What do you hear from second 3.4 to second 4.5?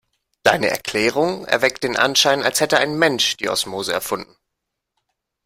Osmose erfunden.